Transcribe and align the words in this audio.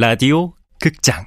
라디오 0.00 0.52
극장 0.80 1.26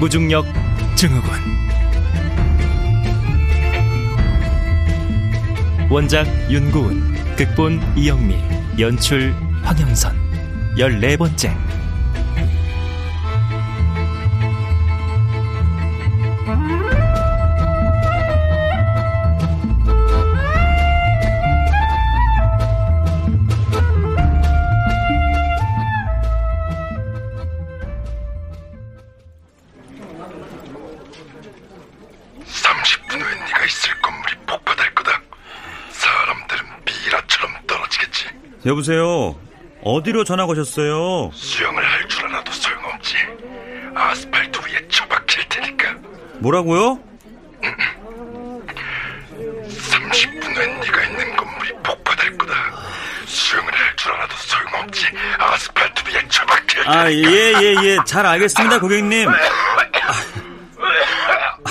무중력 0.00 0.46
증후군. 0.96 1.30
원작 5.90 6.26
윤고은 6.50 7.36
극본 7.36 7.82
이영미 7.98 8.34
연출 8.78 9.34
황영선. 9.62 10.16
열네 10.78 11.18
번째 11.18 11.54
여보세요. 38.70 39.34
어디로 39.82 40.22
전화 40.24 40.46
거셨어요? 40.46 41.30
수영을 41.34 41.82
할 41.84 42.06
줄 42.08 42.24
알아도 42.26 42.52
소용없지. 42.52 43.16
아스팔트 43.96 44.60
위에 44.60 44.86
처박힐 44.88 45.48
테니까. 45.48 45.94
뭐라고요? 46.38 47.00
30분 49.68 50.56
후에 50.56 50.66
네가 50.66 51.04
있는 51.04 51.36
건물이 51.36 51.72
폭파될 51.82 52.38
거다. 52.38 52.54
수영을 53.26 53.72
할 53.74 53.96
줄 53.96 54.12
알아도 54.12 54.34
소용없지. 54.36 55.06
아스팔트 55.38 56.02
위에 56.08 56.28
처박힐 56.28 56.66
테니까. 56.84 56.92
아, 57.00 57.10
예, 57.12 57.52
예, 57.60 57.74
예. 57.84 57.98
잘 58.06 58.24
알겠습니다, 58.24 58.78
고객님. 58.78 59.28
아, 59.28 59.34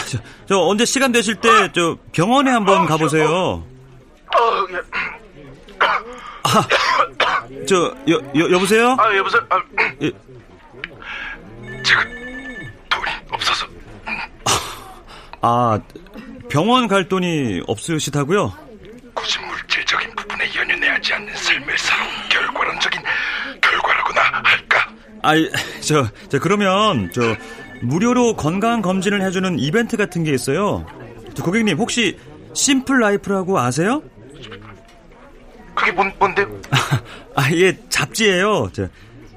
저, 0.10 0.18
저, 0.48 0.60
언제 0.60 0.84
시간 0.84 1.12
되실 1.14 1.36
때, 1.36 1.72
저, 1.74 1.96
병원에 2.12 2.52
한번 2.52 2.86
가보세요. 2.88 3.28
어, 3.30 3.64
예. 4.72 4.78
아, 6.44 6.68
저, 7.70 7.96
여, 8.10 8.16
여, 8.36 8.50
여보세요? 8.50 8.98
아, 8.98 9.16
여보세요? 9.16 9.46
아, 9.48 9.62
예. 10.02 10.12
제가 11.84 12.04
돈이 12.90 13.12
없어서. 13.30 13.68
아, 15.42 15.80
병원 16.50 16.88
갈 16.88 17.08
돈이 17.08 17.62
없으시다고요? 17.68 18.52
굳이 19.14 19.38
물질적인 19.38 20.16
부분에 20.16 20.46
연연해하지 20.56 21.14
않는 21.14 21.36
삶을 21.36 21.78
살아온 21.78 22.10
결과론적인 22.30 23.02
결과라고나 23.62 24.22
할까? 24.44 24.90
아, 25.22 25.34
저, 25.82 26.08
저 26.28 26.40
그러면 26.40 27.12
저 27.14 27.22
무료로 27.84 28.36
건강 28.36 28.82
검진을 28.82 29.22
해주는 29.22 29.60
이벤트 29.60 29.96
같은 29.96 30.24
게 30.24 30.34
있어요. 30.34 30.88
저 31.36 31.44
고객님 31.44 31.78
혹시 31.78 32.18
Simple 32.56 33.00
Life라고 33.00 33.60
아세요? 33.60 34.02
그게 35.76 35.92
뭔, 35.92 36.12
뭔데? 36.18 36.46
아, 37.40 37.50
예, 37.54 37.78
잡지예요. 37.88 38.70
저, 38.74 38.90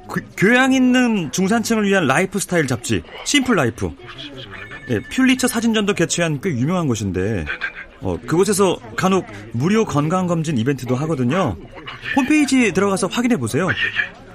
그, 0.09 0.21
교양 0.37 0.73
있는 0.73 1.31
중산층을 1.31 1.85
위한 1.85 2.09
라이프 2.09 2.41
스타일 2.41 2.67
잡지, 2.67 3.01
Simple 3.25 3.55
Life. 3.55 3.91
예, 4.91 4.99
퓰리처 4.99 5.47
사진전도 5.47 5.95
개최한 5.95 6.41
꽤 6.41 6.51
유명한 6.51 6.89
곳인데, 6.89 7.45
어, 8.01 8.19
그곳에서 8.27 8.77
간혹 8.97 9.25
무료 9.53 9.85
건강검진 9.85 10.59
이벤트도 10.59 10.97
하거든요. 10.97 11.57
홈페이지 12.17 12.73
들어가서 12.73 13.07
확인해 13.07 13.37
보세요. 13.37 13.69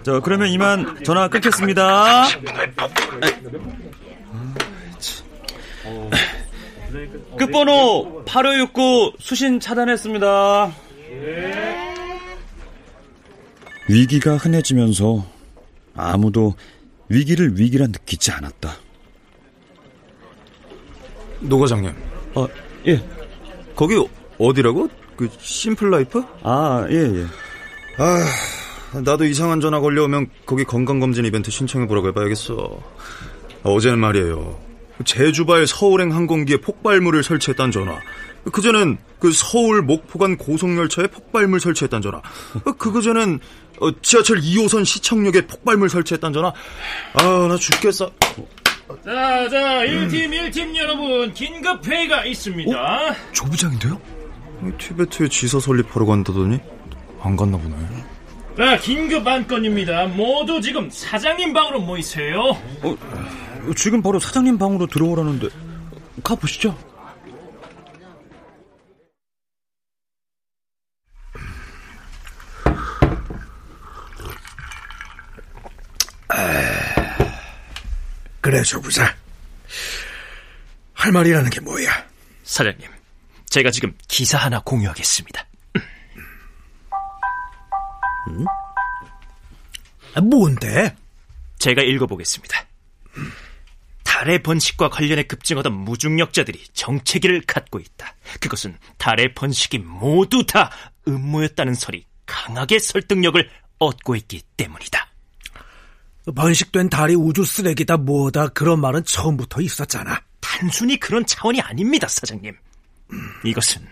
저, 0.04 0.22
그러면 0.22 0.48
이만 0.48 1.04
전화 1.04 1.28
끊겠습니다. 1.28 2.28
끝번호 7.38 8.24
8569 8.26 9.12
수신 9.20 9.60
차단했습니다. 9.60 10.72
위기가 13.88 14.38
흔해지면서 14.38 15.26
아무도 15.96 16.56
위기를 17.10 17.58
위기라 17.60 17.88
느끼지 17.88 18.32
않았다. 18.32 18.76
노 21.42 21.60
과장님. 21.60 21.92
아, 22.36 22.48
예. 22.88 23.02
거기 23.76 23.96
어디라고? 24.38 24.90
그 25.16 25.30
Simple 25.40 25.85
Life? 25.85 26.24
아, 26.44 26.86
예, 26.90 26.96
예. 26.96 27.26
아, 27.98 29.00
나도 29.02 29.26
이상한 29.26 29.60
전화 29.62 29.80
걸려오면 29.80 30.30
거기 30.46 30.64
건강검진 30.64 31.26
이벤트 31.26 31.52
신청해보라고 31.52 32.10
해봐야겠어. 32.10 32.82
어제는 33.64 34.00
말이에요. 34.00 34.67
제주발 35.06 35.68
서울행 35.68 36.14
항공기에 36.14 36.58
폭발물을 36.58 37.24
설치했다는 37.24 37.72
전화. 37.72 38.00
그전엔 38.52 38.98
그 39.20 39.32
서울 39.32 39.82
목포간 39.82 40.38
고속열차에 40.38 41.08
폭발물 41.08 41.60
설치했다는 41.60 42.02
전화. 42.02 42.22
그거전엔 42.78 43.40
어, 43.80 43.92
지하철 44.02 44.42
2호선 44.42 44.86
시청역에 44.86 45.48
폭발물 45.48 45.90
설치했다는 45.90 46.34
전화. 46.34 46.54
아, 47.14 47.48
나 47.48 47.58
죽겠어. 47.58 48.12
자, 49.04 49.50
자, 49.50 49.86
1팀, 49.86 50.14
음. 50.14 50.32
1팀 50.32 50.76
여러분, 50.78 51.34
긴급 51.34 51.86
회의가 51.86 52.26
있습니다. 52.26 52.72
어? 52.80 53.16
조 53.34 53.46
부장인데요? 53.46 54.00
티베트에 54.80 55.28
지사 55.28 55.60
설립하러 55.60 56.06
간다더니 56.06 56.60
안 57.22 57.36
갔나 57.36 57.58
보네. 57.58 57.76
자, 58.58 58.78
긴급 58.78 59.28
안건입니다. 59.28 60.08
모두 60.08 60.60
지금 60.62 60.90
사장님 60.90 61.54
방으로 61.54 61.82
모이세요. 61.82 62.58
어, 62.82 62.98
지금 63.76 64.02
바로 64.02 64.20
사장님 64.20 64.58
방으로 64.58 64.88
들어오라는데 64.88 65.50
가 66.24 66.36
보시죠. 66.36 66.78
그래, 78.48 78.64
조부사. 78.64 79.14
할 80.94 81.12
말이라는 81.12 81.50
게 81.50 81.60
뭐야? 81.60 81.92
사장님, 82.46 82.90
제가 83.50 83.72
지금 83.72 83.94
기사 84.08 84.38
하나 84.38 84.62
공유하겠습니다. 84.62 85.46
음? 88.30 88.46
아, 90.16 90.22
뭔데? 90.22 90.96
제가 91.60 91.82
읽어보겠습니다. 91.82 92.57
달의 94.28 94.44
번식과 94.44 94.90
관련해 94.90 95.24
급증하던 95.24 95.72
무중력자들이 95.72 96.62
정체기를 96.74 97.44
갖고 97.48 97.80
있다. 97.80 98.14
그것은 98.42 98.78
달의 98.98 99.34
번식이 99.34 99.78
모두 99.80 100.46
다 100.46 100.70
음모였다는 101.08 101.74
설이 101.74 102.04
강하게 102.26 102.78
설득력을 102.80 103.50
얻고 103.80 104.18
있기 104.18 104.42
때문이다. 104.58 105.08
번식된 106.36 106.90
달이 106.90 107.16
우주 107.16 107.46
쓰레기다 107.46 107.96
뭐다 107.96 108.50
그런 108.50 108.82
말은 108.82 109.06
처음부터 109.06 109.62
있었잖아. 109.62 110.22
단순히 110.42 111.00
그런 111.00 111.26
차원이 111.26 111.62
아닙니다, 111.62 112.10
사장님. 112.10 112.54
이것은 113.46 113.88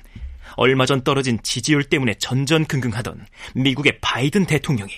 얼마 0.58 0.86
전 0.86 1.02
떨어진 1.06 1.40
지지율 1.44 1.86
때문에 1.86 2.16
전전긍긍하던 2.16 3.26
미국의 3.56 4.00
바이든 4.02 4.48
대통령이 4.48 4.92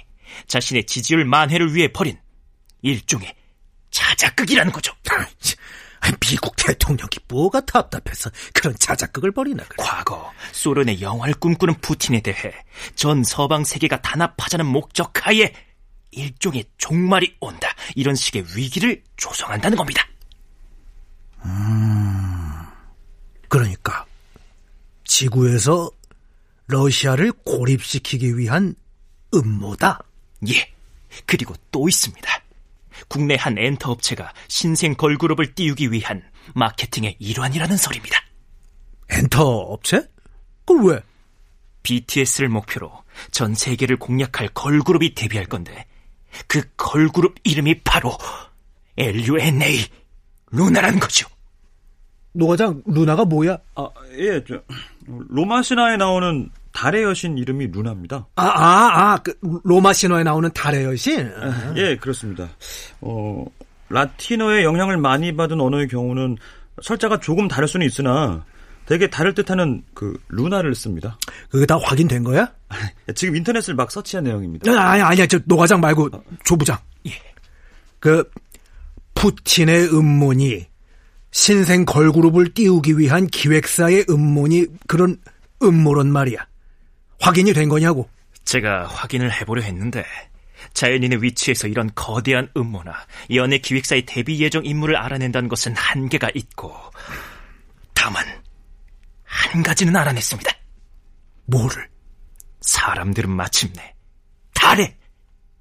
자신의 0.48 0.86
지지율 0.86 1.26
만회를 1.26 1.76
위해 1.76 1.90
벌인 1.94 2.18
일종의 2.82 3.36
자작극이라는 3.92 4.72
거죠. 4.72 4.94
미국 6.30 6.56
대통령이 6.58 7.10
뭐가 7.28 7.62
답답해서 7.62 8.30
그런 8.54 8.76
자작극을 8.78 9.32
벌이나 9.32 9.64
그래. 9.64 9.76
과거 9.78 10.32
소련의 10.52 11.02
영화를 11.02 11.34
꿈꾸는 11.36 11.76
푸틴에 11.76 12.22
대해 12.22 12.54
전 12.96 13.24
서방 13.24 13.64
세계가 13.64 14.02
단합하자는 14.02 14.66
목적 14.66 15.26
하에 15.26 15.54
일종의 16.12 16.66
종말이 16.78 17.38
온다. 17.40 17.70
이런 17.96 18.16
식의 18.16 18.46
위기를 18.56 19.02
조성한다는 19.16 19.78
겁니다. 19.78 20.06
음, 21.46 22.66
그러니까 23.48 24.06
지구에서 25.06 25.90
러시아를 26.68 27.32
고립시키기 27.32 28.38
위한 28.38 28.76
음모다. 29.34 30.02
예. 30.50 30.74
그리고 31.26 31.56
또 31.72 31.88
있습니다. 31.88 32.37
국내 33.08 33.36
한 33.36 33.58
엔터 33.58 33.92
업체가 33.92 34.34
신생 34.48 34.96
걸그룹을 34.96 35.54
띄우기 35.56 35.92
위한 35.92 36.24
마케팅의 36.56 37.16
일환이라는 37.20 37.78
설입니다. 37.78 38.20
엔터 39.10 39.44
업체? 39.44 40.08
그걸 40.66 40.96
왜? 40.96 41.00
BTS를 41.84 42.50
목표로 42.50 42.92
전 43.32 43.56
세계를 43.56 43.98
공략할 43.98 44.50
걸그룹이 44.54 45.16
데뷔할 45.16 45.46
건데 45.46 45.86
그 46.48 46.62
걸그룹 46.76 47.36
이름이 47.44 47.82
바로 47.84 48.18
LUNA 48.98 49.86
루나라는 50.52 51.00
거죠. 51.00 51.28
노과장 52.34 52.84
루나가 52.86 53.26
뭐야? 53.26 53.58
아, 53.76 53.90
예, 54.18 54.44
저, 54.48 54.62
로마 55.08 55.62
신화에 55.64 55.98
나오는 55.98 56.50
달의 56.78 57.02
여신 57.02 57.40
이름이 57.40 57.70
루나입니다. 57.74 58.28
아, 58.36 58.44
아, 58.44 59.14
아, 59.14 59.18
그 59.18 59.34
로마 59.64 59.94
신화에 59.94 60.22
나오는 60.22 60.48
달의 60.54 60.86
여신? 60.86 61.28
예, 61.76 61.96
그렇습니다. 61.96 62.48
어, 63.02 63.44
라틴어의 63.90 64.64
영향을 64.64 64.98
많이 64.98 65.36
받은 65.36 65.60
언어의 65.60 65.88
경우는 65.88 66.38
설자가 66.84 67.20
조금 67.20 67.48
다를 67.48 67.68
수는 67.68 67.84
있으나 67.84 68.46
되게 68.86 69.10
다를 69.10 69.34
듯하는 69.34 69.84
그 69.96 70.20
루나를 70.30 70.76
씁니다. 70.76 71.18
그게 71.50 71.66
다 71.66 71.80
확인된 71.82 72.24
거야? 72.24 72.54
지금 73.16 73.36
인터넷을 73.38 73.74
막 73.74 73.90
서치한 73.90 74.26
내용입니다. 74.26 74.72
아니, 74.80 75.02
아니야, 75.02 75.26
저 75.26 75.40
노과장 75.46 75.82
말고 75.82 76.12
조부장. 76.46 76.78
예. 77.08 77.12
그 78.00 78.24
푸틴의 79.16 79.96
음모니 79.96 80.68
신생 81.32 81.86
걸그룹을 81.86 82.54
띄우기 82.54 83.00
위한 83.00 83.26
기획사의 83.26 84.06
음모니 84.12 84.68
그런 84.86 85.18
음모론 85.64 86.12
말이야. 86.12 86.46
확인이 87.20 87.54
된 87.54 87.70
거냐고. 87.70 88.10
제가 88.46 88.88
확인을 88.88 89.32
해보려 89.34 89.62
했는데 89.62 90.06
자연인의 90.74 91.22
위치에서 91.22 91.68
이런 91.68 91.92
거대한 91.94 92.50
음모나 92.56 93.06
연예 93.34 93.58
기획사의 93.58 94.06
데뷔 94.06 94.40
예정 94.40 94.66
인물을 94.66 94.96
알아낸다는 94.96 95.50
것은 95.50 95.76
한계가 95.76 96.30
있고 96.34 96.74
다만 97.94 98.26
한 99.24 99.64
가지는 99.64 99.96
알아냈습니다. 99.96 100.50
뭐를? 101.46 101.90
사람들은 102.62 103.30
마침내 103.30 103.94
달에 104.54 104.98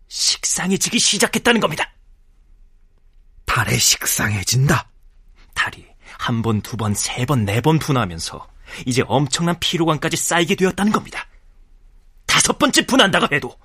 식상해지기 0.08 0.98
시작했다는 0.98 1.60
겁니다. 1.60 1.92
달에 3.46 3.76
식상해진다. 3.76 4.90
달이 5.54 5.84
한 6.18 6.42
번, 6.42 6.60
두 6.62 6.76
번, 6.76 6.94
세 6.94 7.26
번, 7.26 7.44
네 7.44 7.60
번 7.60 7.78
분화하면서 7.78 8.48
이제 8.86 9.02
엄청난 9.06 9.58
피로감까지 9.60 10.16
쌓이게 10.16 10.54
되었다는 10.54 10.92
겁니다. 10.92 11.25
다섯 12.36 12.58
번째 12.58 12.84
분한다고 12.84 13.34
해도 13.34 13.56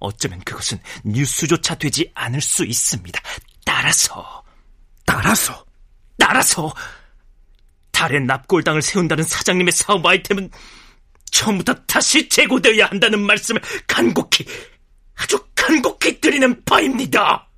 어쩌면 0.00 0.38
그것은 0.40 0.78
뉴스조차 1.02 1.76
되지 1.76 2.10
않을 2.14 2.42
수 2.42 2.62
있습니다. 2.66 3.18
따라서 3.64 4.44
따라서 5.06 5.64
따라서 6.18 6.74
달에 7.92 8.18
납골당을 8.18 8.82
세운다는 8.82 9.24
사장님의 9.24 9.72
사업 9.72 10.04
아이템은 10.04 10.50
처음부터 11.30 11.72
다시 11.86 12.28
재고되어야 12.28 12.84
한다는 12.84 13.20
말씀을 13.20 13.62
간곡히 13.86 14.44
아주 15.14 15.42
간곡히 15.54 16.20
드리는 16.20 16.62
바입니다. 16.66 17.48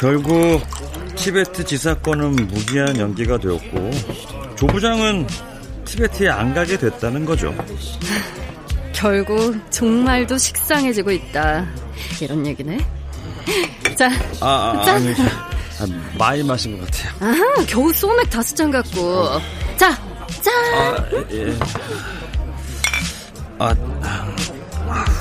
결국 0.00 0.62
티베트 1.14 1.62
지사건은 1.62 2.34
무기한 2.46 2.96
연기가 2.98 3.36
되었고 3.36 3.90
조 4.56 4.66
부장은 4.66 5.26
티베트에 5.84 6.30
안 6.30 6.54
가게 6.54 6.78
됐다는 6.78 7.26
거죠. 7.26 7.54
결국 8.94 9.60
정말도 9.70 10.38
식상해지고 10.38 11.10
있다. 11.10 11.66
이런 12.22 12.46
얘기네. 12.46 12.78
자, 13.94 14.10
아, 14.40 14.80
아 14.80 14.84
짠. 14.86 14.96
아니, 14.96 15.14
아, 15.14 16.14
많이 16.16 16.42
마신 16.44 16.78
것 16.78 16.90
같아요. 16.90 17.12
아하, 17.20 17.66
겨우 17.66 17.92
소맥 17.92 18.30
다섯 18.30 18.56
잔 18.56 18.70
갖고. 18.70 19.38
자, 19.76 19.94
짠. 20.40 20.54
아, 20.76 20.96
예. 21.30 21.58
아, 23.58 23.74
아, 24.00 25.19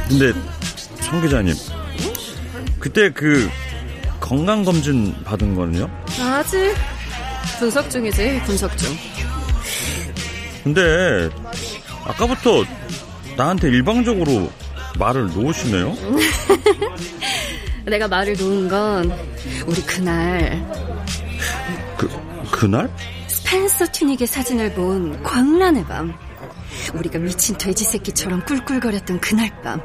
근데 0.10 0.34
송 1.02 1.22
기자님, 1.22 1.54
그때 2.80 3.10
그 3.12 3.50
건강 4.20 4.64
검진 4.64 5.16
받은 5.24 5.56
거는요? 5.56 5.90
아직 6.20 6.74
분석 7.60 7.90
중이지, 7.90 8.42
분석 8.46 8.78
중. 8.78 8.96
근데 10.64 11.30
아까부터 12.06 12.64
나한테 13.36 13.70
일방적으로 13.70 14.52
말을 14.98 15.28
놓으시네요. 15.28 15.96
내가 17.86 18.08
말을 18.08 18.36
놓은 18.38 18.68
건 18.68 19.37
우리 19.68 19.82
그날 19.84 20.66
그 21.98 22.10
그날? 22.52 22.90
스펜서 23.28 23.86
튜닉의 23.92 24.28
사진을 24.28 24.74
본 24.74 25.22
광란의 25.24 25.84
밤. 25.86 26.14
우리가 26.94 27.20
미친 27.20 27.58
돼지 27.58 27.84
새끼처럼 27.84 28.44
꿀꿀거렸던 28.46 29.20
그날 29.20 29.52
밤. 29.62 29.80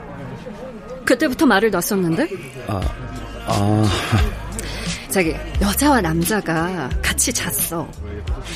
그때부터 1.05 1.47
말을 1.47 1.71
놨었는데? 1.71 2.29
아, 2.69 2.81
아, 3.47 3.85
자기 5.11 5.35
여자와 5.61 6.01
남자가 6.01 6.89
같이 7.03 7.33
잤어. 7.33 7.89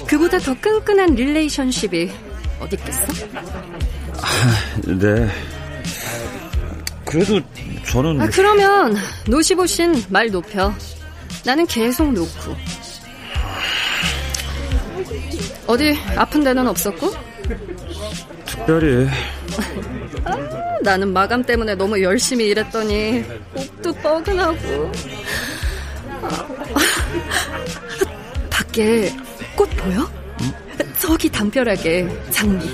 그보다 0.07 0.39
더 0.39 0.55
끈끈한 0.61 1.15
릴레이션십이 1.15 2.11
어디 2.61 2.77
있겠어? 2.77 3.01
네. 4.87 5.29
그래도 7.05 7.41
저는 7.87 8.21
아, 8.21 8.29
그러면 8.29 8.97
노시보신 9.29 10.05
말 10.09 10.31
높여. 10.31 10.73
나는 11.47 11.65
계속 11.67 12.13
놓고. 12.13 12.57
어디 15.69 15.97
아픈 16.17 16.43
데는 16.43 16.67
없었고? 16.67 17.13
특별히 18.45 19.09
나는 20.83 21.13
마감 21.13 21.45
때문에 21.45 21.77
너무 21.77 22.03
열심히 22.03 22.47
일했더니 22.47 23.25
목도 23.55 23.93
뻐근하고 23.95 24.93
아, 26.23 26.47
밖에 28.51 29.15
꽃 29.55 29.69
보여? 29.77 30.09
저기 30.99 31.31
담벼락에 31.31 32.09
장미 32.31 32.69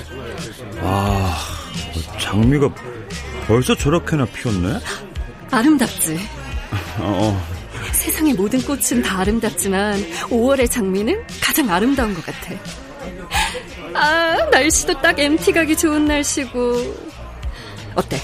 아 0.80 1.36
장미가 2.20 2.74
벌써 3.46 3.74
저렇게나 3.74 4.24
피었네. 4.26 4.78
아름답지? 5.50 6.18
어, 6.98 7.38
세상의 8.02 8.34
모든 8.34 8.60
꽃은 8.62 9.00
다 9.02 9.20
아름답지만 9.20 9.94
5월의 10.24 10.68
장미는 10.68 11.22
가장 11.40 11.70
아름다운 11.70 12.12
것 12.14 12.26
같아 12.26 12.52
아 13.94 14.48
날씨도 14.50 15.00
딱 15.00 15.16
MT 15.20 15.52
가기 15.52 15.76
좋은 15.76 16.06
날씨고 16.06 17.12
어때? 17.94 18.18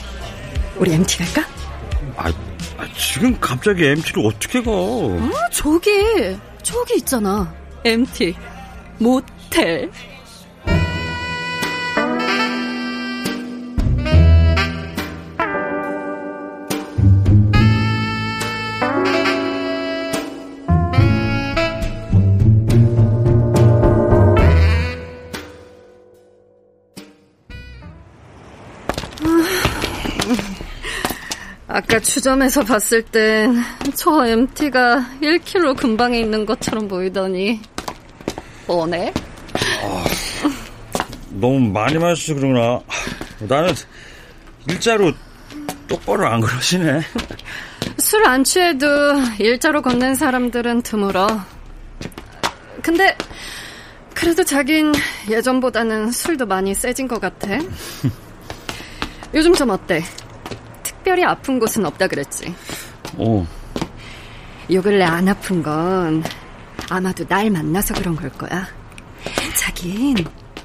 우리 0.79 0.93
MT 0.95 1.19
갈까? 1.19 1.49
아, 2.17 2.29
아, 2.77 2.89
지금 2.97 3.39
갑자기 3.39 3.85
MT를 3.85 4.27
어떻게 4.27 4.63
가? 4.63 4.71
어, 4.73 5.31
저기, 5.53 5.91
저기 6.63 6.97
있잖아. 6.97 7.53
MT. 7.85 8.35
모텔. 8.99 9.91
아까 31.79 32.01
추점해서 32.01 32.65
봤을 32.65 33.03
땐 33.03 33.55
저 33.95 34.27
MT가 34.27 35.07
1km 35.23 35.77
근방에 35.77 36.19
있는 36.19 36.45
것처럼 36.45 36.89
보이더니 36.89 37.61
뻔해? 38.67 39.13
너무 41.31 41.61
많이 41.71 41.97
마셔서 41.99 42.35
그러나 42.35 42.81
나는 43.39 43.73
일자로 44.69 45.13
똑바로 45.87 46.27
안 46.27 46.41
그러시네. 46.41 47.01
술 47.99 48.27
안 48.27 48.43
취해도 48.43 48.87
일자로 49.39 49.81
걷는 49.83 50.17
사람들은 50.17 50.83
드물어. 50.83 51.29
근데 52.83 53.17
그래도 54.15 54.43
자긴 54.43 54.93
예전보다는 55.31 56.11
술도 56.11 56.47
많이 56.47 56.75
세진 56.75 57.07
것 57.07 57.21
같아. 57.21 57.49
요즘 59.33 59.55
좀 59.55 59.71
어때? 59.71 60.03
특별히 61.09 61.25
아픈 61.25 61.59
곳은 61.59 61.87
없다 61.87 62.07
그랬지? 62.07 62.55
어. 63.17 63.47
요 64.71 64.83
근래 64.83 65.05
안 65.05 65.27
아픈 65.27 65.62
건 65.62 66.23
아마도 66.91 67.27
날 67.27 67.49
만나서 67.49 67.95
그런 67.95 68.15
걸 68.15 68.29
거야. 68.29 68.69
자긴 69.57 70.17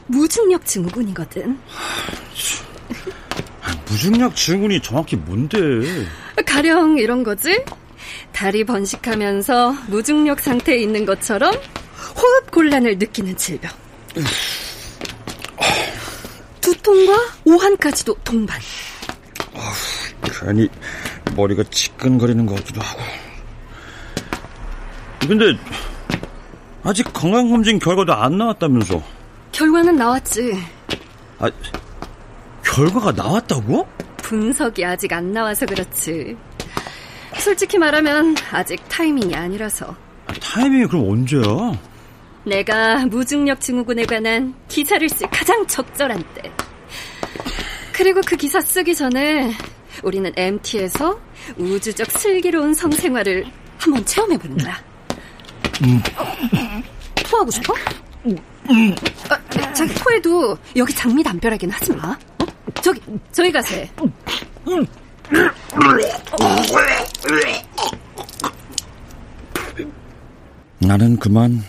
무중력 0.07 0.65
증후군이거든. 0.65 1.57
무중력 3.87 4.35
증후군이 4.35 4.81
정확히 4.81 5.15
뭔데? 5.15 5.57
가령 6.45 6.97
이런 6.97 7.23
거지? 7.23 7.63
다리 8.33 8.65
번식하면서 8.65 9.71
무중력 9.87 10.41
상태에 10.41 10.75
있는 10.75 11.05
것처럼 11.05 11.53
호흡 12.17 12.51
곤란을 12.51 12.97
느끼는 12.97 13.37
질병. 13.37 13.71
두통과 16.59 17.13
오한까지도 17.45 18.15
동반. 18.25 18.59
괜히 20.23 20.69
머리가 21.35 21.63
지끈거리는 21.69 22.45
것 22.45 22.55
같기도 22.55 22.81
하고. 22.81 23.01
근데 25.27 25.57
아직 26.83 27.11
건강검진 27.13 27.79
결과도 27.79 28.13
안 28.13 28.37
나왔다면서? 28.37 29.01
결과는 29.51 29.95
나왔지. 29.95 30.57
아, 31.39 31.49
결과가 32.63 33.11
나왔다고? 33.11 33.87
분석이 34.17 34.83
아직 34.85 35.13
안 35.13 35.31
나와서 35.31 35.65
그렇지. 35.65 36.35
솔직히 37.37 37.77
말하면 37.77 38.35
아직 38.51 38.81
타이밍이 38.89 39.35
아니라서. 39.35 39.95
아, 40.27 40.33
타이밍이 40.41 40.87
그럼 40.87 41.09
언제야? 41.09 41.41
내가 42.45 43.05
무중력 43.05 43.61
증후군에 43.61 44.05
관한 44.05 44.53
기사를 44.67 45.07
쓸 45.09 45.29
가장 45.29 45.65
적절한 45.67 46.23
때. 46.35 46.51
그리고 47.93 48.21
그 48.25 48.35
기사 48.35 48.59
쓰기 48.59 48.93
전에 48.95 49.51
우리는 50.01 50.31
MT에서 50.35 51.19
우주적 51.57 52.09
슬기로운 52.11 52.73
성생활을 52.73 53.45
한번 53.77 54.05
체험해보는 54.05 54.57
거야. 54.57 54.83
토하고 57.15 57.51
싶어? 57.51 57.73
아, 59.29 59.73
자기 59.73 59.93
토해도 59.95 60.57
여기 60.75 60.93
장미 60.93 61.21
담벼락에는 61.23 61.73
하지 61.75 61.91
마. 61.93 62.11
어? 62.11 62.45
저기, 62.81 63.01
저기 63.31 63.51
가서 63.51 63.75
해. 63.75 63.91
나는 70.79 71.17
그만 71.17 71.63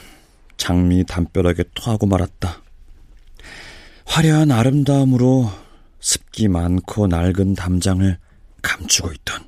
장미 0.56 1.04
담벼락에 1.04 1.64
토하고 1.74 2.06
말았다. 2.06 2.62
화려한 4.06 4.50
아름다움으로 4.50 5.50
습기 6.04 6.48
많고 6.48 7.06
낡은 7.06 7.54
담장을 7.54 8.18
감추고 8.60 9.10
있던. 9.12 9.42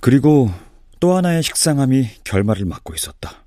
그리고 0.00 0.50
또 1.04 1.14
하나의 1.14 1.42
식상함이 1.42 2.08
결말을 2.24 2.64
맞고 2.64 2.94
있었다. 2.94 3.44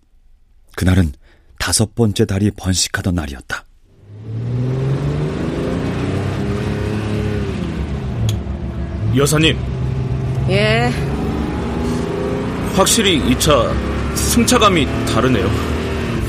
그날은 0.75 1.13
다섯 1.57 1.95
번째 1.95 2.27
달이 2.27 2.51
번식하던 2.51 3.15
날이었다. 3.15 3.65
여사님, 9.15 9.57
예, 10.49 10.91
확실히 12.75 13.17
이 13.27 13.35
차 13.39 13.73
승차감이 14.13 14.85
다르네요. 15.07 15.49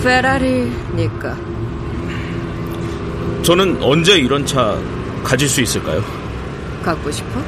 페라리니까. 0.03 1.37
저는 3.43 3.83
언제 3.83 4.17
이런 4.19 4.47
차 4.47 4.79
가질 5.23 5.47
수 5.47 5.61
있을까요? 5.61 6.03
갖고 6.83 7.11
싶어? 7.11 7.43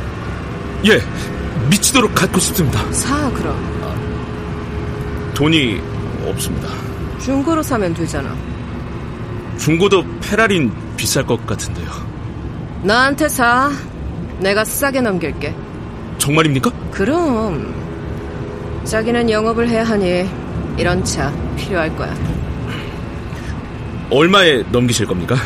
예, 0.84 1.00
미치도록 1.70 2.14
갖고 2.14 2.38
싶습니다. 2.40 2.92
사, 2.92 3.30
그럼. 3.32 3.69
돈이 5.40 5.80
없습니다. 6.26 6.68
중고로 7.18 7.62
사면 7.62 7.94
되잖아. 7.94 8.36
중고도 9.56 10.04
페라린 10.20 10.70
비쌀 10.98 11.24
것 11.26 11.46
같은데요. 11.46 11.88
나한테 12.82 13.26
사. 13.26 13.70
내가 14.38 14.62
싸게 14.66 15.00
넘길게. 15.00 15.54
정말입니까? 16.18 16.70
그럼. 16.90 17.74
자기는 18.84 19.30
영업을 19.30 19.66
해야 19.66 19.82
하니 19.82 20.28
이런 20.76 21.02
차 21.04 21.32
필요할 21.56 21.96
거야. 21.96 22.14
얼마에 24.10 24.62
넘기실 24.70 25.06
겁니까? 25.06 25.36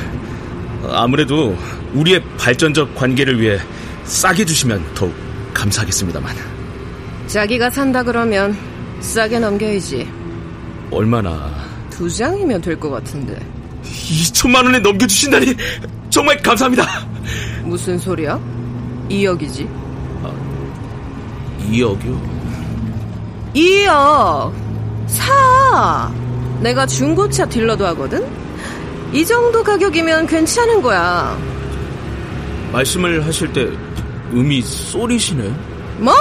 아무래도 0.90 1.56
우리의 1.92 2.20
발전적 2.36 2.96
관계를 2.96 3.40
위해 3.40 3.60
싸게 4.02 4.44
주시면 4.44 4.84
더욱 4.96 5.14
감사하겠습니다만. 5.54 6.34
자기가 7.28 7.70
산다 7.70 8.02
그러면 8.02 8.73
싸게 9.00 9.38
넘겨야지. 9.38 10.08
얼마나? 10.90 11.50
두 11.90 12.08
장이면 12.10 12.60
될 12.60 12.78
것 12.78 12.90
같은데. 12.90 13.38
2천만 13.84 14.64
원에 14.64 14.78
넘겨주신다니 14.78 15.54
정말 16.10 16.40
감사합니다. 16.42 17.06
무슨 17.64 17.98
소리야? 17.98 18.38
2억이지. 19.08 19.68
2억이요? 21.70 22.20
2억! 23.54 24.52
사! 25.06 26.10
내가 26.60 26.86
중고차 26.86 27.46
딜러도 27.46 27.86
하거든? 27.88 28.24
이 29.12 29.24
정도 29.24 29.62
가격이면 29.62 30.26
괜찮은 30.26 30.82
거야. 30.82 31.36
말씀을 32.72 33.24
하실 33.24 33.52
때 33.52 33.68
음이 34.32 34.62
솔이시네. 34.62 35.54
뭐? 35.98 36.12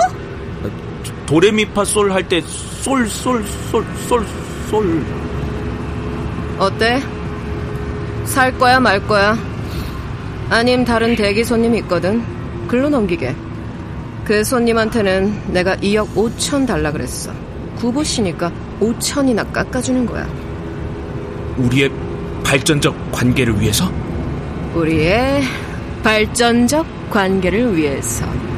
도레미파 1.33 1.81
솔 1.81 2.13
할 2.13 2.29
때 2.29 2.45
솔 2.85 3.09
솔 3.09 3.41
솔 3.71 3.83
솔 4.07 4.23
솔. 4.69 5.03
어때? 6.59 7.01
살 8.23 8.55
거야 8.59 8.79
말 8.79 8.99
거야? 9.07 9.35
아님 10.51 10.85
다른 10.85 11.15
대기 11.15 11.43
손님 11.43 11.73
있거든. 11.77 12.23
글로 12.67 12.87
넘기게. 12.87 13.35
그 14.25 14.43
손님한테는 14.43 15.53
내가 15.53 15.75
2억 15.77 16.13
5천 16.13 16.67
달라 16.67 16.91
그랬어. 16.91 17.31
구보시니까 17.77 18.51
5천이나 18.79 19.51
깎아주는 19.51 20.05
거야. 20.05 20.29
우리의 21.57 21.89
발전적 22.43 22.95
관계를 23.11 23.59
위해서? 23.59 23.91
우리의 24.75 25.41
발전적 26.03 26.85
관계를 27.09 27.75
위해서. 27.75 28.52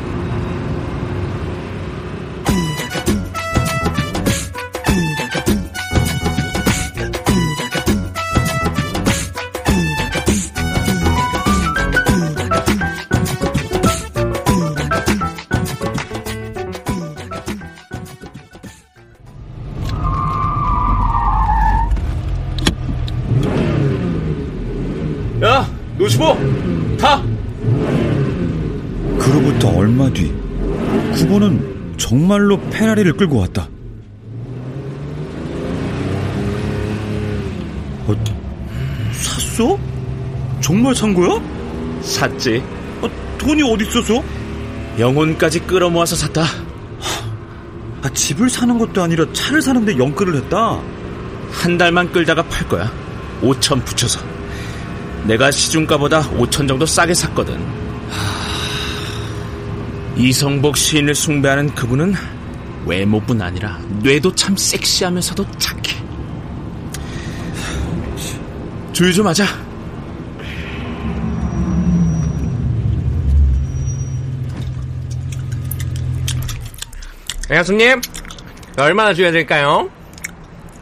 정말로 32.25 32.59
페라리를 32.71 33.13
끌고 33.13 33.37
왔다. 33.37 33.69
어, 38.07 38.15
샀어? 39.11 39.77
정말 40.59 40.95
산 40.95 41.13
거야? 41.13 41.39
샀지. 42.01 42.63
어, 43.03 43.09
돈이 43.37 43.61
어디 43.61 43.85
있어서? 43.85 44.23
영혼까지 44.97 45.59
끌어모아서 45.67 46.15
샀다. 46.15 46.45
아, 48.01 48.09
집을 48.09 48.49
사는 48.49 48.75
것도 48.79 49.03
아니라 49.03 49.31
차를 49.31 49.61
사는데 49.61 49.95
영끌을 49.99 50.35
했다. 50.37 50.79
한 51.51 51.77
달만 51.77 52.11
끌다가 52.11 52.41
팔 52.41 52.67
거야. 52.67 52.91
5천 53.43 53.85
붙여서. 53.85 54.19
내가 55.25 55.51
시중가보다 55.51 56.31
5천 56.31 56.67
정도 56.67 56.87
싸게 56.87 57.13
샀거든. 57.13 57.59
이성복 60.17 60.77
시인을 60.77 61.13
숭배하는 61.13 61.75
그분은 61.75 62.13
외모뿐 62.85 63.41
아니라 63.41 63.79
뇌도 64.01 64.33
참 64.35 64.55
섹시하면서도 64.55 65.45
착해. 65.57 66.05
주의 68.93 69.13
좀 69.13 69.27
하자. 69.27 69.45
네, 77.49 77.63
손님. 77.63 78.01
얼마나 78.77 79.13
줘야 79.13 79.31
될까요? 79.31 79.89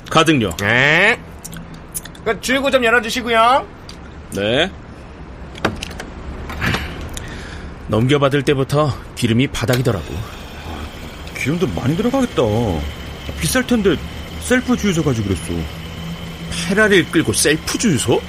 가득요. 0.10 0.56
네. 0.60 1.20
그 2.24 2.40
줄고 2.40 2.70
좀 2.72 2.84
열어주시고요. 2.84 3.68
네. 4.36 4.72
넘겨받을 7.94 8.42
때부터 8.42 8.92
기름이 9.16 9.46
바닥이더라고. 9.48 10.16
기름도 11.38 11.68
많이 11.68 11.96
들어가겠다. 11.96 12.42
비쌀 13.40 13.68
텐데 13.68 13.96
셀프 14.42 14.76
주유소 14.76 15.04
가지고 15.04 15.28
그랬어. 15.28 15.54
페라리를 16.68 17.12
끌고 17.12 17.34
셀프 17.34 17.78
주유소? 17.78 18.20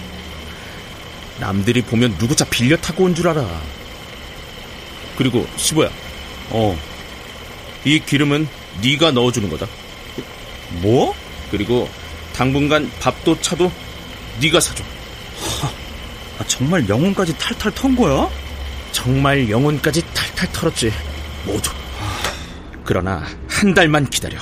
남들이 1.41 1.81
보면 1.83 2.17
누구 2.19 2.37
차 2.37 2.45
빌려 2.45 2.77
타고 2.77 3.05
온 3.05 3.15
줄 3.15 3.27
알아. 3.27 3.43
그리고 5.17 5.47
시보야. 5.57 5.89
어. 6.51 6.79
이 7.87 8.01
기름은 8.01 8.47
네가 8.83 9.13
넣어주는 9.13 9.49
거다. 9.49 9.67
뭐? 10.83 11.15
그리고 11.51 11.89
당분간 12.35 12.91
밥도 13.01 13.41
차도 13.41 13.73
네가 14.43 14.61
사줘. 14.61 14.85
아, 16.39 16.45
정말 16.47 16.87
영혼까지 16.87 17.39
탈탈 17.39 17.73
턴 17.75 17.97
거야? 17.97 18.29
정말 19.05 19.51
영혼까지 19.51 20.01
탈탈 20.15 20.49
털었지. 20.53 20.91
모두. 21.45 21.71
그러나 22.85 23.23
한 23.49 23.75
달만 23.75 24.07
기다려. 24.07 24.39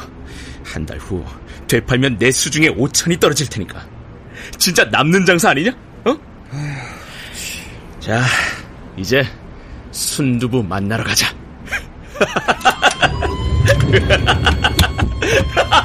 한 0.65 0.87
달 0.87 0.99
후 0.99 1.25
되팔면 1.69 2.19
내 2.19 2.31
수중에 2.31 2.69
5천이 2.69 3.19
떨어질 3.19 3.49
테니까. 3.49 3.85
진짜 4.59 4.85
남는 4.85 5.25
장사 5.25 5.51
아니냐? 5.51 5.73
어? 6.05 6.15
자, 7.99 8.23
이제 8.97 9.27
순두부 9.91 10.63
만나러 10.63 11.03
가자. 11.03 11.27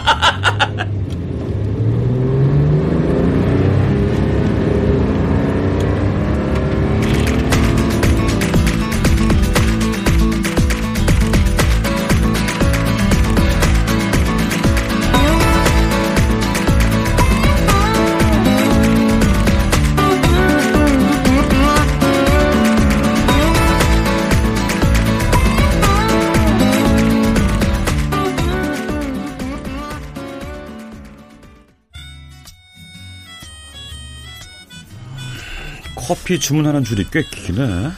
커피 36.07 36.39
주문하는 36.39 36.85
줄이 36.85 37.05
꽤 37.11 37.21
기네. 37.21 37.91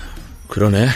그러네. 0.47 0.87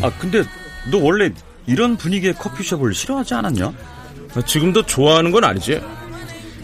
아, 0.00 0.10
근데 0.18 0.42
너 0.90 0.96
원래 0.98 1.30
이런 1.66 1.98
분위기의 1.98 2.34
커피숍을 2.34 2.94
싫어하지 2.94 3.34
않았냐? 3.34 3.72
지금도 4.46 4.86
좋아하는 4.86 5.30
건 5.30 5.44
아니지. 5.44 5.82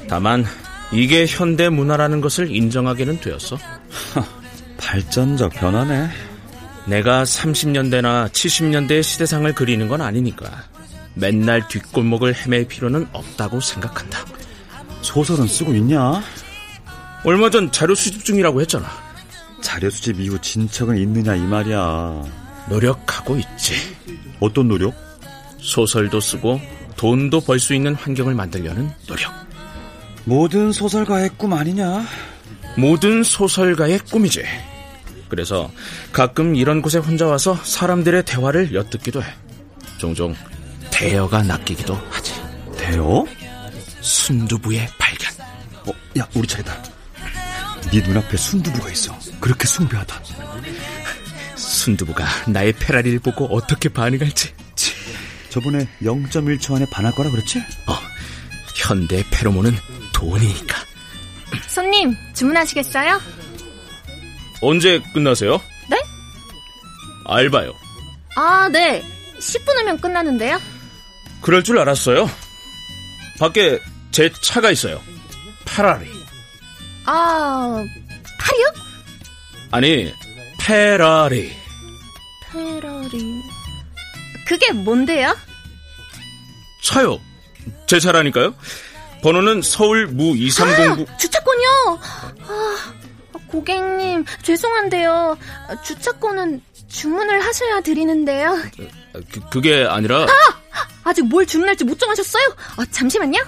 다만 0.08 0.46
이게 0.90 1.26
현대 1.26 1.68
문화라는 1.68 2.22
것을 2.22 2.50
인정하게는 2.50 3.20
되었어. 3.20 3.58
발전적 4.78 5.52
변화네. 5.52 6.08
내가 6.86 7.22
30년대나 7.24 8.30
70년대의 8.30 9.02
시대상을 9.02 9.54
그리는 9.54 9.86
건 9.86 10.00
아니니까 10.00 10.50
맨날 11.14 11.68
뒷골목을 11.68 12.34
헤맬 12.34 12.68
필요는 12.68 13.06
없다고 13.12 13.60
생각한다. 13.60 14.18
소설은 15.02 15.46
쓰고 15.46 15.74
있냐? 15.74 16.22
얼마 17.24 17.50
전 17.50 17.70
자료 17.70 17.94
수집 17.94 18.24
중이라고 18.24 18.60
했잖아. 18.62 19.01
자료 19.62 19.88
수집 19.88 20.20
이후 20.20 20.38
진척은 20.38 20.98
있느냐 20.98 21.34
이 21.34 21.40
말이야. 21.40 22.24
노력하고 22.68 23.38
있지. 23.38 23.74
어떤 24.40 24.68
노력? 24.68 24.94
소설도 25.58 26.20
쓰고 26.20 26.60
돈도 26.96 27.40
벌 27.42 27.58
수 27.58 27.74
있는 27.74 27.94
환경을 27.94 28.34
만들려는 28.34 28.90
노력. 29.06 29.32
모든 30.24 30.72
소설가의 30.72 31.30
꿈 31.36 31.52
아니냐? 31.52 32.04
모든 32.76 33.22
소설가의 33.22 34.00
꿈이지. 34.10 34.44
그래서 35.28 35.70
가끔 36.12 36.54
이런 36.56 36.82
곳에 36.82 36.98
혼자 36.98 37.26
와서 37.26 37.56
사람들의 37.62 38.24
대화를 38.24 38.74
엿듣기도 38.74 39.22
해. 39.22 39.26
종종 39.98 40.34
대여가 40.90 41.42
낚이기도 41.42 41.94
하지. 42.10 42.34
대여? 42.76 43.24
순두부의 44.00 44.88
발견. 44.98 45.32
어, 45.86 45.92
야, 46.18 46.28
우리 46.34 46.46
차례다. 46.46 46.82
네 47.90 48.00
눈앞에 48.00 48.36
순두부가 48.36 48.90
있어. 48.90 49.16
그렇게 49.42 49.66
숭배하다. 49.66 50.22
순두부가 51.56 52.24
나의 52.46 52.72
페라리를 52.74 53.18
보고 53.18 53.44
어떻게 53.46 53.88
반응할지. 53.88 54.54
치, 54.76 54.94
저번에 55.50 55.88
0.1초 56.00 56.76
안에 56.76 56.86
반할 56.90 57.12
거라 57.12 57.28
그랬지? 57.28 57.58
어, 57.58 57.94
현대 58.76 59.24
페로몬은 59.32 59.76
돈이니까. 60.14 60.76
손님, 61.66 62.14
주문하시겠어요? 62.34 63.20
언제 64.62 65.02
끝나세요? 65.12 65.60
네? 65.90 66.00
알바요. 67.26 67.72
아, 68.36 68.68
네. 68.68 69.02
10분 69.40 69.76
후면 69.80 70.00
끝나는데요. 70.00 70.60
그럴 71.40 71.64
줄 71.64 71.80
알았어요. 71.80 72.30
밖에 73.40 73.80
제 74.12 74.30
차가 74.40 74.70
있어요. 74.70 75.02
페라리. 75.64 76.08
아, 77.06 77.84
파리요? 78.38 78.81
아니, 79.72 80.12
페라리. 80.60 81.50
페라리. 82.52 83.42
그게 84.46 84.70
뭔데요? 84.72 85.34
차요. 86.82 87.18
제 87.86 87.98
차라니까요. 87.98 88.54
번호는 89.22 89.62
서울 89.62 90.06
무 90.08 90.36
2309. 90.36 91.06
아, 91.08 91.16
주차권이요? 91.16 92.00
아, 92.42 92.76
고객님, 93.46 94.26
죄송한데요. 94.42 95.38
주차권은 95.84 96.60
주문을 96.88 97.42
하셔야 97.42 97.80
드리는데요. 97.80 98.58
그, 99.30 99.40
그게 99.50 99.86
아니라. 99.88 100.24
아! 100.24 100.28
아직 101.04 101.22
뭘 101.26 101.46
주문할지 101.46 101.84
못 101.84 101.98
정하셨어요? 101.98 102.44
어, 102.76 102.84
잠시만요. 102.90 103.40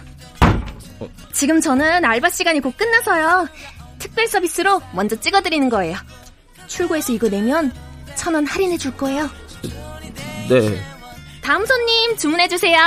어. 1.00 1.08
지금 1.32 1.60
저는 1.60 2.04
알바 2.04 2.30
시간이 2.30 2.60
곧 2.60 2.76
끝나서요. 2.76 3.46
특별 4.04 4.26
서비스로 4.26 4.82
먼저 4.92 5.16
찍어드리는 5.16 5.70
거예요. 5.70 5.96
출고해서 6.66 7.14
이거 7.14 7.28
내면 7.30 7.72
천 8.16 8.34
원 8.34 8.46
할인해 8.46 8.76
줄 8.76 8.94
거예요. 8.98 9.30
네. 10.50 10.78
다음 11.42 11.64
손님 11.64 12.14
주문해 12.18 12.48
주세요. 12.48 12.78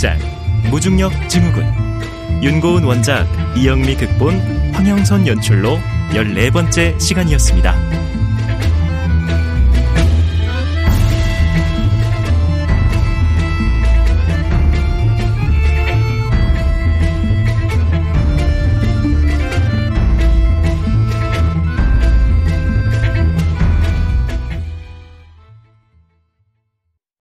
극장 0.00 0.18
무중력 0.70 1.12
증후군 1.28 1.62
윤고은 2.42 2.84
원작 2.84 3.26
이영미 3.54 3.96
극본 3.96 4.72
황영선 4.72 5.26
연출로 5.26 5.78
14번째 6.12 6.98
시간이었습니다. 6.98 7.99